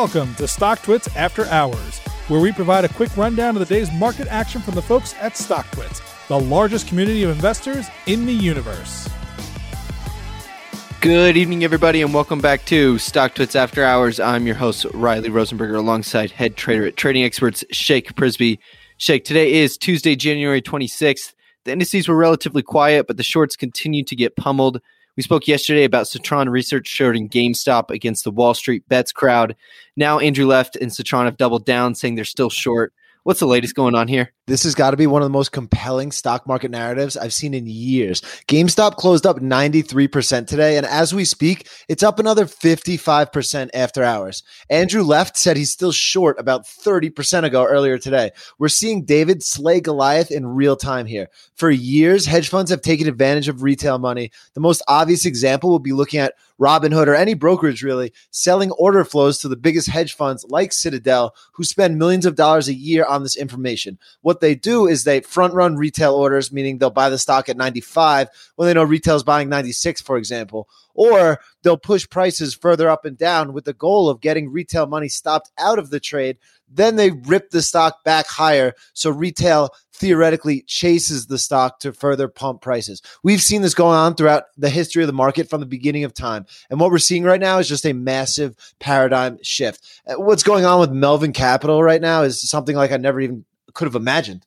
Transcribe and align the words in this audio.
Welcome 0.00 0.34
to 0.36 0.44
StockTwits 0.44 1.14
After 1.14 1.44
Hours, 1.48 1.98
where 2.28 2.40
we 2.40 2.52
provide 2.52 2.86
a 2.86 2.88
quick 2.88 3.14
rundown 3.18 3.54
of 3.54 3.68
the 3.68 3.74
day's 3.74 3.92
market 3.92 4.28
action 4.28 4.62
from 4.62 4.74
the 4.74 4.80
folks 4.80 5.14
at 5.20 5.34
StockTwits, 5.34 6.26
the 6.26 6.40
largest 6.40 6.88
community 6.88 7.22
of 7.22 7.28
investors 7.28 7.86
in 8.06 8.24
the 8.24 8.32
universe. 8.32 9.10
Good 11.02 11.36
evening, 11.36 11.64
everybody, 11.64 12.00
and 12.00 12.14
welcome 12.14 12.40
back 12.40 12.64
to 12.64 12.94
StockTwits 12.94 13.54
After 13.54 13.84
Hours. 13.84 14.18
I'm 14.18 14.46
your 14.46 14.56
host, 14.56 14.86
Riley 14.94 15.28
Rosenberger, 15.28 15.76
alongside 15.76 16.30
head 16.30 16.56
trader 16.56 16.86
at 16.86 16.96
Trading 16.96 17.22
Experts, 17.22 17.62
Shake 17.70 18.14
Prisby. 18.14 18.58
Shake, 18.96 19.26
today 19.26 19.52
is 19.52 19.76
Tuesday, 19.76 20.16
January 20.16 20.62
26th. 20.62 21.34
The 21.66 21.72
indices 21.72 22.08
were 22.08 22.16
relatively 22.16 22.62
quiet, 22.62 23.06
but 23.06 23.18
the 23.18 23.22
shorts 23.22 23.54
continue 23.54 24.02
to 24.04 24.16
get 24.16 24.34
pummeled. 24.34 24.80
We 25.16 25.22
spoke 25.22 25.48
yesterday 25.48 25.84
about 25.84 26.08
Citron 26.08 26.48
research 26.48 26.86
showing 26.86 27.28
GameStop 27.28 27.90
against 27.90 28.24
the 28.24 28.30
Wall 28.30 28.54
Street 28.54 28.88
bets 28.88 29.12
crowd. 29.12 29.56
Now 29.96 30.18
Andrew 30.18 30.46
Left 30.46 30.76
and 30.76 30.92
Citron 30.92 31.26
have 31.26 31.36
doubled 31.36 31.64
down, 31.66 31.94
saying 31.94 32.14
they're 32.14 32.24
still 32.24 32.50
short. 32.50 32.92
What's 33.22 33.40
the 33.40 33.46
latest 33.46 33.74
going 33.74 33.94
on 33.94 34.08
here? 34.08 34.32
This 34.46 34.62
has 34.62 34.74
got 34.74 34.92
to 34.92 34.96
be 34.96 35.06
one 35.06 35.20
of 35.20 35.26
the 35.26 35.32
most 35.32 35.52
compelling 35.52 36.10
stock 36.10 36.46
market 36.46 36.70
narratives 36.70 37.18
I've 37.18 37.34
seen 37.34 37.52
in 37.52 37.66
years. 37.66 38.22
GameStop 38.48 38.96
closed 38.96 39.26
up 39.26 39.40
93% 39.40 40.46
today, 40.46 40.78
and 40.78 40.86
as 40.86 41.14
we 41.14 41.26
speak, 41.26 41.68
it's 41.88 42.02
up 42.02 42.18
another 42.18 42.46
55% 42.46 43.70
after 43.74 44.02
hours. 44.02 44.42
Andrew 44.70 45.02
Left 45.02 45.36
said 45.36 45.58
he's 45.58 45.70
still 45.70 45.92
short 45.92 46.40
about 46.40 46.64
30% 46.64 47.44
ago 47.44 47.64
earlier 47.64 47.98
today. 47.98 48.30
We're 48.58 48.68
seeing 48.68 49.04
David 49.04 49.42
slay 49.42 49.80
Goliath 49.80 50.30
in 50.30 50.46
real 50.46 50.76
time 50.76 51.04
here. 51.04 51.28
For 51.56 51.70
years, 51.70 52.24
hedge 52.24 52.48
funds 52.48 52.70
have 52.70 52.80
taken 52.80 53.06
advantage 53.06 53.48
of 53.48 53.62
retail 53.62 53.98
money. 53.98 54.30
The 54.54 54.60
most 54.60 54.82
obvious 54.88 55.26
example 55.26 55.68
will 55.68 55.78
be 55.78 55.92
looking 55.92 56.20
at 56.20 56.34
Robinhood 56.60 57.06
or 57.06 57.14
any 57.14 57.34
brokerage 57.34 57.82
really 57.82 58.12
selling 58.30 58.70
order 58.72 59.04
flows 59.04 59.38
to 59.38 59.48
the 59.48 59.56
biggest 59.56 59.88
hedge 59.88 60.14
funds 60.14 60.44
like 60.48 60.72
Citadel, 60.72 61.34
who 61.52 61.64
spend 61.64 61.98
millions 61.98 62.26
of 62.26 62.34
dollars 62.34 62.68
a 62.68 62.74
year 62.74 63.04
on 63.04 63.22
this 63.22 63.36
information. 63.36 63.98
What 64.20 64.40
they 64.40 64.54
do 64.54 64.86
is 64.86 65.04
they 65.04 65.20
front 65.20 65.54
run 65.54 65.76
retail 65.76 66.14
orders, 66.14 66.52
meaning 66.52 66.78
they'll 66.78 66.90
buy 66.90 67.08
the 67.08 67.18
stock 67.18 67.48
at 67.48 67.56
95 67.56 68.28
when 68.56 68.68
they 68.68 68.74
know 68.74 68.84
retail 68.84 69.16
is 69.16 69.22
buying 69.22 69.48
96, 69.48 70.02
for 70.02 70.16
example. 70.16 70.68
Or 70.92 71.40
they'll 71.62 71.78
push 71.78 72.08
prices 72.08 72.54
further 72.54 72.90
up 72.90 73.04
and 73.04 73.16
down 73.16 73.52
with 73.52 73.64
the 73.64 73.72
goal 73.72 74.08
of 74.08 74.20
getting 74.20 74.52
retail 74.52 74.86
money 74.86 75.08
stopped 75.08 75.50
out 75.56 75.78
of 75.78 75.90
the 75.90 76.00
trade. 76.00 76.36
Then 76.68 76.96
they 76.96 77.10
rip 77.10 77.50
the 77.50 77.62
stock 77.62 78.04
back 78.04 78.26
higher. 78.26 78.74
So 78.92 79.10
retail 79.10 79.70
theoretically 80.00 80.62
chases 80.62 81.26
the 81.26 81.38
stock 81.38 81.78
to 81.80 81.92
further 81.92 82.26
pump 82.26 82.62
prices. 82.62 83.02
We've 83.22 83.42
seen 83.42 83.60
this 83.60 83.74
going 83.74 83.96
on 83.96 84.14
throughout 84.14 84.44
the 84.56 84.70
history 84.70 85.02
of 85.02 85.06
the 85.06 85.12
market 85.12 85.48
from 85.48 85.60
the 85.60 85.66
beginning 85.66 86.04
of 86.04 86.14
time. 86.14 86.46
And 86.70 86.80
what 86.80 86.90
we're 86.90 86.98
seeing 86.98 87.22
right 87.22 87.40
now 87.40 87.58
is 87.58 87.68
just 87.68 87.84
a 87.84 87.92
massive 87.92 88.56
paradigm 88.80 89.38
shift. 89.42 89.86
Uh, 90.06 90.14
what's 90.14 90.42
going 90.42 90.64
on 90.64 90.80
with 90.80 90.90
Melvin 90.90 91.34
Capital 91.34 91.82
right 91.82 92.00
now 92.00 92.22
is 92.22 92.40
something 92.40 92.74
like 92.74 92.92
I 92.92 92.96
never 92.96 93.20
even 93.20 93.44
could 93.74 93.84
have 93.84 93.94
imagined. 93.94 94.46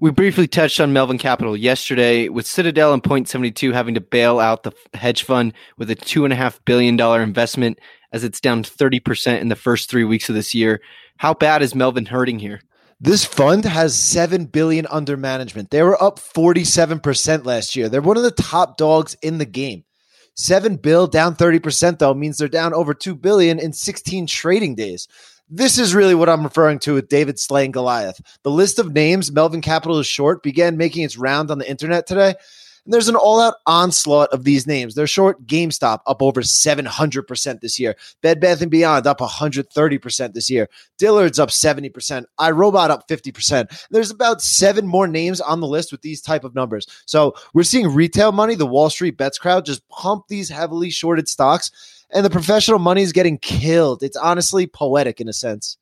We 0.00 0.10
briefly 0.12 0.46
touched 0.46 0.80
on 0.80 0.92
Melvin 0.92 1.18
Capital 1.18 1.56
yesterday 1.56 2.28
with 2.28 2.46
Citadel 2.46 2.94
and 2.94 3.04
Point 3.04 3.28
72 3.28 3.72
having 3.72 3.94
to 3.94 4.00
bail 4.00 4.38
out 4.38 4.62
the 4.62 4.72
hedge 4.94 5.24
fund 5.24 5.52
with 5.76 5.90
a 5.90 5.96
$2.5 5.96 6.60
billion 6.64 6.98
investment 7.20 7.80
as 8.12 8.24
it's 8.24 8.40
down 8.40 8.62
30% 8.62 9.40
in 9.40 9.48
the 9.48 9.56
first 9.56 9.90
three 9.90 10.04
weeks 10.04 10.28
of 10.28 10.34
this 10.34 10.54
year. 10.54 10.80
How 11.18 11.34
bad 11.34 11.62
is 11.62 11.74
Melvin 11.74 12.06
hurting 12.06 12.38
here? 12.38 12.62
This 13.00 13.24
fund 13.24 13.64
has 13.64 13.96
7 13.96 14.46
billion 14.46 14.86
under 14.90 15.16
management. 15.16 15.70
They 15.70 15.82
were 15.82 16.02
up 16.02 16.18
47% 16.18 17.44
last 17.44 17.76
year. 17.76 17.88
They're 17.88 18.00
one 18.00 18.16
of 18.16 18.24
the 18.24 18.32
top 18.32 18.76
dogs 18.76 19.16
in 19.22 19.38
the 19.38 19.46
game. 19.46 19.84
7 20.34 20.76
bill 20.76 21.06
down 21.06 21.36
30% 21.36 21.98
though 21.98 22.14
means 22.14 22.38
they're 22.38 22.48
down 22.48 22.74
over 22.74 22.94
2 22.94 23.14
billion 23.14 23.58
in 23.58 23.72
16 23.72 24.26
trading 24.26 24.74
days. 24.74 25.06
This 25.48 25.78
is 25.78 25.94
really 25.94 26.14
what 26.14 26.28
I'm 26.28 26.42
referring 26.42 26.78
to 26.80 26.94
with 26.94 27.08
David 27.08 27.38
slaying 27.38 27.70
Goliath. 27.70 28.20
The 28.42 28.50
list 28.50 28.78
of 28.78 28.92
names 28.92 29.32
Melvin 29.32 29.60
Capital 29.60 29.98
is 29.98 30.06
short 30.06 30.42
began 30.42 30.76
making 30.76 31.04
its 31.04 31.16
round 31.16 31.50
on 31.50 31.58
the 31.58 31.70
internet 31.70 32.06
today. 32.06 32.34
And 32.88 32.94
there's 32.94 33.08
an 33.08 33.16
all 33.16 33.38
out 33.38 33.56
onslaught 33.66 34.30
of 34.30 34.44
these 34.44 34.66
names. 34.66 34.94
They're 34.94 35.06
short 35.06 35.46
GameStop 35.46 35.98
up 36.06 36.22
over 36.22 36.40
700% 36.40 37.60
this 37.60 37.78
year. 37.78 37.94
Bed 38.22 38.40
Bath 38.40 38.66
& 38.68 38.70
Beyond 38.70 39.06
up 39.06 39.18
130% 39.18 40.32
this 40.32 40.48
year. 40.48 40.70
Dillard's 40.96 41.38
up 41.38 41.50
70%. 41.50 42.24
iRobot 42.40 42.88
up 42.88 43.06
50%. 43.06 43.86
There's 43.90 44.10
about 44.10 44.40
seven 44.40 44.86
more 44.86 45.06
names 45.06 45.38
on 45.42 45.60
the 45.60 45.66
list 45.66 45.92
with 45.92 46.00
these 46.00 46.22
type 46.22 46.44
of 46.44 46.54
numbers. 46.54 46.86
So 47.04 47.34
we're 47.52 47.62
seeing 47.62 47.88
retail 47.88 48.32
money, 48.32 48.54
the 48.54 48.64
Wall 48.64 48.88
Street 48.88 49.18
bets 49.18 49.36
crowd, 49.36 49.66
just 49.66 49.86
pump 49.90 50.24
these 50.28 50.48
heavily 50.48 50.88
shorted 50.88 51.28
stocks 51.28 51.70
and 52.10 52.24
the 52.24 52.30
professional 52.30 52.78
money 52.78 53.02
is 53.02 53.12
getting 53.12 53.36
killed. 53.36 54.02
It's 54.02 54.16
honestly 54.16 54.66
poetic 54.66 55.20
in 55.20 55.28
a 55.28 55.34
sense. 55.34 55.76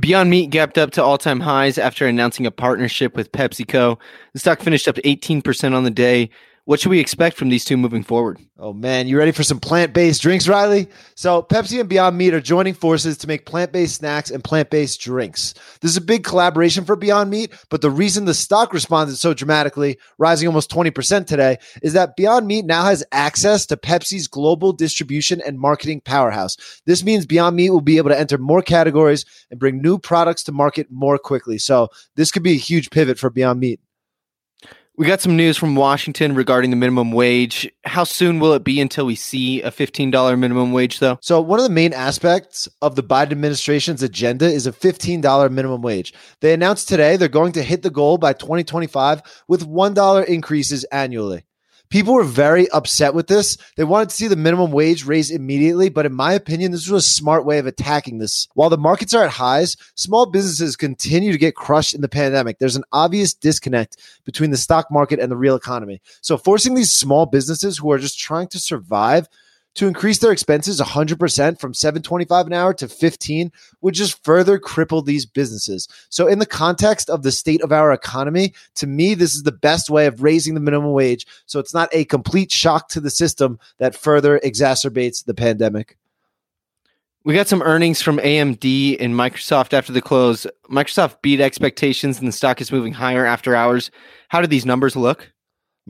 Beyond 0.00 0.30
Meat 0.30 0.50
gapped 0.50 0.78
up 0.78 0.90
to 0.92 1.02
all 1.02 1.18
time 1.18 1.40
highs 1.40 1.78
after 1.78 2.06
announcing 2.06 2.46
a 2.46 2.50
partnership 2.50 3.14
with 3.14 3.30
PepsiCo. 3.32 3.98
The 4.32 4.38
stock 4.38 4.60
finished 4.60 4.88
up 4.88 4.96
18% 4.96 5.74
on 5.74 5.84
the 5.84 5.90
day, 5.90 6.30
what 6.64 6.78
should 6.78 6.90
we 6.90 7.00
expect 7.00 7.36
from 7.36 7.48
these 7.48 7.64
two 7.64 7.76
moving 7.76 8.04
forward? 8.04 8.38
Oh 8.56 8.72
man, 8.72 9.08
you 9.08 9.18
ready 9.18 9.32
for 9.32 9.42
some 9.42 9.58
plant-based 9.58 10.22
drinks, 10.22 10.46
Riley? 10.46 10.88
So 11.16 11.42
Pepsi 11.42 11.80
and 11.80 11.88
Beyond 11.88 12.16
Meat 12.16 12.34
are 12.34 12.40
joining 12.40 12.74
forces 12.74 13.18
to 13.18 13.26
make 13.26 13.46
plant-based 13.46 13.96
snacks 13.96 14.30
and 14.30 14.44
plant-based 14.44 15.00
drinks. 15.00 15.54
This 15.80 15.90
is 15.90 15.96
a 15.96 16.02
big 16.02 16.22
collaboration 16.22 16.84
for 16.84 16.94
Beyond 16.94 17.30
Meat, 17.30 17.52
but 17.68 17.80
the 17.80 17.90
reason 17.90 18.26
the 18.26 18.34
stock 18.34 18.72
responded 18.72 19.16
so 19.16 19.34
dramatically, 19.34 19.98
rising 20.18 20.46
almost 20.46 20.70
20% 20.70 21.26
today, 21.26 21.56
is 21.82 21.94
that 21.94 22.14
Beyond 22.16 22.46
Meat 22.46 22.64
now 22.64 22.84
has 22.84 23.04
access 23.10 23.66
to 23.66 23.76
Pepsi's 23.76 24.28
global 24.28 24.72
distribution 24.72 25.40
and 25.44 25.58
marketing 25.58 26.00
powerhouse. 26.00 26.56
This 26.86 27.02
means 27.02 27.26
Beyond 27.26 27.56
Meat 27.56 27.70
will 27.70 27.80
be 27.80 27.96
able 27.96 28.10
to 28.10 28.18
enter 28.18 28.38
more 28.38 28.62
categories 28.62 29.24
and 29.50 29.58
bring 29.58 29.82
new 29.82 29.98
products 29.98 30.44
to 30.44 30.52
market 30.52 30.86
more 30.90 31.18
quickly. 31.18 31.58
So 31.58 31.88
this 32.14 32.30
could 32.30 32.44
be 32.44 32.52
a 32.52 32.56
huge 32.56 32.90
pivot 32.90 33.18
for 33.18 33.30
Beyond 33.30 33.58
Meat. 33.58 33.80
We 34.98 35.06
got 35.06 35.22
some 35.22 35.38
news 35.38 35.56
from 35.56 35.74
Washington 35.74 36.34
regarding 36.34 36.68
the 36.68 36.76
minimum 36.76 37.12
wage. 37.12 37.66
How 37.84 38.04
soon 38.04 38.40
will 38.40 38.52
it 38.52 38.62
be 38.62 38.78
until 38.78 39.06
we 39.06 39.14
see 39.14 39.62
a 39.62 39.70
$15 39.70 40.38
minimum 40.38 40.72
wage, 40.72 40.98
though? 40.98 41.18
So, 41.22 41.40
one 41.40 41.58
of 41.58 41.62
the 41.62 41.70
main 41.70 41.94
aspects 41.94 42.68
of 42.82 42.94
the 42.94 43.02
Biden 43.02 43.32
administration's 43.32 44.02
agenda 44.02 44.44
is 44.44 44.66
a 44.66 44.72
$15 44.72 45.50
minimum 45.50 45.80
wage. 45.80 46.12
They 46.40 46.52
announced 46.52 46.90
today 46.90 47.16
they're 47.16 47.28
going 47.28 47.52
to 47.52 47.62
hit 47.62 47.80
the 47.80 47.88
goal 47.88 48.18
by 48.18 48.34
2025 48.34 49.22
with 49.48 49.66
$1 49.66 50.26
increases 50.26 50.84
annually. 50.84 51.44
People 51.92 52.14
were 52.14 52.24
very 52.24 52.70
upset 52.70 53.12
with 53.12 53.26
this. 53.26 53.58
They 53.76 53.84
wanted 53.84 54.08
to 54.08 54.14
see 54.14 54.26
the 54.26 54.34
minimum 54.34 54.72
wage 54.72 55.04
raised 55.04 55.30
immediately, 55.30 55.90
but 55.90 56.06
in 56.06 56.14
my 56.14 56.32
opinion, 56.32 56.72
this 56.72 56.88
was 56.88 57.04
a 57.04 57.08
smart 57.08 57.44
way 57.44 57.58
of 57.58 57.66
attacking 57.66 58.16
this. 58.16 58.48
While 58.54 58.70
the 58.70 58.78
markets 58.78 59.12
are 59.12 59.24
at 59.24 59.32
highs, 59.32 59.76
small 59.94 60.24
businesses 60.24 60.74
continue 60.74 61.32
to 61.32 61.38
get 61.38 61.54
crushed 61.54 61.92
in 61.94 62.00
the 62.00 62.08
pandemic. 62.08 62.58
There's 62.58 62.76
an 62.76 62.84
obvious 62.92 63.34
disconnect 63.34 63.98
between 64.24 64.50
the 64.50 64.56
stock 64.56 64.86
market 64.90 65.20
and 65.20 65.30
the 65.30 65.36
real 65.36 65.54
economy. 65.54 66.00
So 66.22 66.38
forcing 66.38 66.72
these 66.74 66.90
small 66.90 67.26
businesses 67.26 67.76
who 67.76 67.92
are 67.92 67.98
just 67.98 68.18
trying 68.18 68.48
to 68.48 68.58
survive 68.58 69.28
to 69.74 69.86
increase 69.86 70.18
their 70.18 70.32
expenses 70.32 70.80
100% 70.80 71.58
from 71.58 71.74
725 71.74 72.46
an 72.46 72.52
hour 72.52 72.74
to 72.74 72.88
15 72.88 73.52
would 73.80 73.94
just 73.94 74.22
further 74.24 74.58
cripple 74.58 75.04
these 75.04 75.26
businesses. 75.26 75.88
So 76.08 76.26
in 76.26 76.38
the 76.38 76.46
context 76.46 77.08
of 77.08 77.22
the 77.22 77.32
state 77.32 77.62
of 77.62 77.72
our 77.72 77.92
economy, 77.92 78.54
to 78.76 78.86
me 78.86 79.14
this 79.14 79.34
is 79.34 79.42
the 79.42 79.52
best 79.52 79.90
way 79.90 80.06
of 80.06 80.22
raising 80.22 80.54
the 80.54 80.60
minimum 80.60 80.92
wage 80.92 81.26
so 81.46 81.58
it's 81.58 81.74
not 81.74 81.88
a 81.92 82.04
complete 82.04 82.52
shock 82.52 82.88
to 82.88 83.00
the 83.00 83.10
system 83.10 83.58
that 83.78 83.94
further 83.94 84.38
exacerbates 84.40 85.24
the 85.24 85.34
pandemic. 85.34 85.96
We 87.24 87.34
got 87.34 87.46
some 87.46 87.62
earnings 87.62 88.02
from 88.02 88.18
AMD 88.18 88.96
and 88.98 89.14
Microsoft 89.14 89.72
after 89.72 89.92
the 89.92 90.02
close. 90.02 90.44
Microsoft 90.68 91.22
beat 91.22 91.40
expectations 91.40 92.18
and 92.18 92.26
the 92.26 92.32
stock 92.32 92.60
is 92.60 92.72
moving 92.72 92.92
higher 92.92 93.24
after 93.24 93.54
hours. 93.54 93.92
How 94.28 94.40
do 94.40 94.48
these 94.48 94.66
numbers 94.66 94.96
look? 94.96 95.32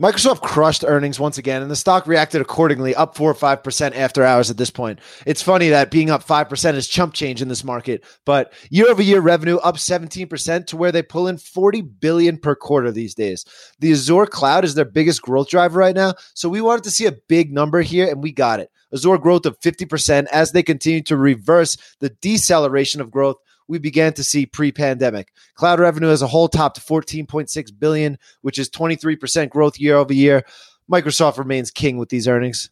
Microsoft 0.01 0.41
crushed 0.41 0.83
earnings 0.87 1.19
once 1.19 1.37
again, 1.37 1.61
and 1.61 1.69
the 1.69 1.75
stock 1.75 2.07
reacted 2.07 2.41
accordingly, 2.41 2.95
up 2.95 3.15
four 3.15 3.29
or 3.29 3.35
five 3.35 3.63
percent 3.63 3.95
after 3.95 4.23
hours 4.23 4.49
at 4.49 4.57
this 4.57 4.71
point. 4.71 4.97
It's 5.27 5.43
funny 5.43 5.69
that 5.69 5.91
being 5.91 6.09
up 6.09 6.23
five 6.23 6.49
percent 6.49 6.77
is 6.77 6.87
chump 6.87 7.13
change 7.13 7.43
in 7.43 7.47
this 7.47 7.63
market, 7.63 8.03
but 8.25 8.53
year 8.71 8.89
over 8.89 9.03
year 9.03 9.21
revenue 9.21 9.57
up 9.57 9.75
17% 9.75 10.65
to 10.65 10.77
where 10.77 10.91
they 10.91 11.03
pull 11.03 11.27
in 11.27 11.37
40 11.37 11.81
billion 11.81 12.39
per 12.39 12.55
quarter 12.55 12.91
these 12.91 13.13
days. 13.13 13.45
The 13.81 13.91
Azure 13.91 14.25
cloud 14.25 14.65
is 14.65 14.73
their 14.73 14.83
biggest 14.83 15.21
growth 15.21 15.49
driver 15.49 15.77
right 15.77 15.95
now, 15.95 16.15
so 16.33 16.49
we 16.49 16.59
wanted 16.59 16.85
to 16.85 16.91
see 16.91 17.05
a 17.05 17.11
big 17.11 17.53
number 17.53 17.83
here, 17.83 18.09
and 18.09 18.23
we 18.23 18.31
got 18.31 18.59
it. 18.59 18.71
Azure 18.95 19.19
growth 19.19 19.45
of 19.45 19.59
50% 19.59 20.25
as 20.31 20.53
they 20.53 20.63
continue 20.63 21.03
to 21.03 21.17
reverse 21.17 21.77
the 21.99 22.09
deceleration 22.09 22.99
of 22.99 23.11
growth 23.11 23.37
we 23.67 23.79
began 23.79 24.13
to 24.13 24.23
see 24.23 24.45
pre-pandemic. 24.45 25.31
Cloud 25.55 25.79
revenue 25.79 26.09
as 26.09 26.21
a 26.21 26.27
whole 26.27 26.47
topped 26.47 26.85
14.6 26.85 27.79
billion, 27.79 28.17
which 28.41 28.59
is 28.59 28.69
23% 28.69 29.49
growth 29.49 29.79
year 29.79 29.95
over 29.95 30.13
year. 30.13 30.43
Microsoft 30.91 31.37
remains 31.37 31.71
king 31.71 31.97
with 31.97 32.09
these 32.09 32.27
earnings. 32.27 32.69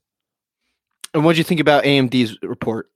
And 1.14 1.26
what 1.26 1.34
do 1.34 1.38
you 1.40 1.44
think 1.44 1.60
about 1.60 1.84
AMD's 1.84 2.38
report? 2.42 2.88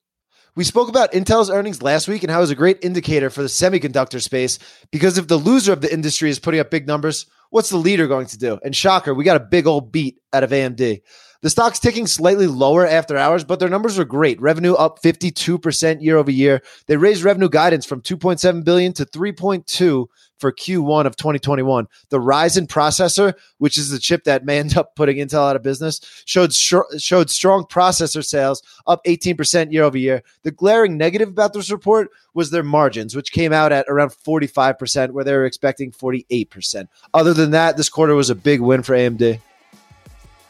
We 0.55 0.63
spoke 0.63 0.87
about 0.87 1.11
Intel's 1.11 1.49
earnings 1.49 1.81
last 1.81 2.07
week 2.07 2.23
and 2.23 2.31
how 2.31 2.37
it 2.37 2.41
was 2.41 2.51
a 2.51 2.55
great 2.55 2.79
indicator 2.81 3.29
for 3.29 3.41
the 3.41 3.49
semiconductor 3.49 4.21
space 4.21 4.57
because 4.89 5.17
if 5.17 5.27
the 5.27 5.35
loser 5.35 5.73
of 5.73 5.81
the 5.81 5.91
industry 5.91 6.29
is 6.29 6.39
putting 6.39 6.61
up 6.61 6.71
big 6.71 6.87
numbers, 6.87 7.25
what's 7.49 7.69
the 7.69 7.77
leader 7.77 8.07
going 8.07 8.27
to 8.27 8.37
do? 8.37 8.57
And 8.63 8.73
shocker, 8.73 9.13
we 9.13 9.25
got 9.25 9.35
a 9.35 9.41
big 9.41 9.67
old 9.67 9.91
beat 9.91 10.17
out 10.31 10.43
of 10.45 10.51
AMD. 10.51 11.01
The 11.45 11.51
stock's 11.51 11.77
ticking 11.77 12.07
slightly 12.07 12.47
lower 12.47 12.87
after 12.87 13.17
hours, 13.17 13.43
but 13.43 13.59
their 13.59 13.69
numbers 13.69 13.99
are 13.99 14.03
great. 14.03 14.41
Revenue 14.41 14.73
up 14.73 14.99
52% 15.03 16.01
year 16.01 16.17
over 16.17 16.31
year. 16.31 16.63
They 16.87 16.97
raised 16.97 17.21
revenue 17.21 17.49
guidance 17.49 17.85
from 17.85 18.01
2.7 18.01 18.63
billion 18.63 18.93
to 18.93 19.05
3.2 19.05 20.07
for 20.39 20.51
Q1 20.51 21.05
of 21.05 21.15
2021. 21.15 21.87
The 22.09 22.17
Ryzen 22.17 22.65
processor, 22.65 23.35
which 23.59 23.77
is 23.77 23.91
the 23.91 23.99
chip 23.99 24.23
that 24.23 24.43
may 24.43 24.57
end 24.57 24.75
up 24.75 24.95
putting 24.95 25.17
Intel 25.17 25.47
out 25.47 25.55
of 25.55 25.61
business, 25.61 26.01
showed 26.25 26.51
showed 26.51 27.29
strong 27.29 27.65
processor 27.65 28.25
sales 28.25 28.63
up 28.87 29.03
18% 29.05 29.71
year 29.71 29.83
over 29.83 29.99
year. 29.99 30.23
The 30.41 30.49
glaring 30.49 30.97
negative 30.97 31.29
about 31.29 31.53
this 31.53 31.69
report 31.69 32.09
was 32.33 32.49
their 32.49 32.63
margins, 32.63 33.15
which 33.15 33.31
came 33.31 33.53
out 33.53 33.71
at 33.71 33.85
around 33.87 34.09
45%, 34.09 35.11
where 35.11 35.23
they 35.23 35.33
were 35.33 35.45
expecting 35.45 35.91
48%. 35.91 36.87
Other 37.13 37.35
than 37.35 37.51
that, 37.51 37.77
this 37.77 37.89
quarter 37.89 38.15
was 38.15 38.31
a 38.31 38.35
big 38.35 38.61
win 38.61 38.81
for 38.81 38.95
AMD. 38.95 39.41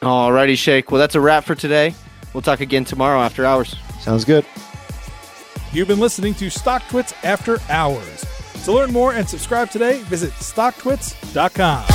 Alrighty, 0.06 0.58
Shake. 0.58 0.92
Well, 0.92 1.00
that's 1.00 1.16
a 1.16 1.22
wrap 1.22 1.46
for 1.46 1.56
today. 1.56 1.96
We'll 2.34 2.44
talk 2.44 2.60
again 2.60 2.86
tomorrow 2.86 3.22
after 3.22 3.46
hours. 3.46 3.76
Sounds 4.00 4.24
good. 4.24 4.46
You've 5.72 5.88
been 5.88 6.00
listening 6.00 6.36
to 6.36 6.46
StockTwits 6.46 7.14
After 7.24 7.60
Hours. 7.70 8.26
To 8.66 8.72
learn 8.72 8.94
more 8.94 9.14
and 9.14 9.28
subscribe 9.28 9.72
today, 9.72 10.00
visit 10.04 10.32
StockTwits.com. 10.34 11.95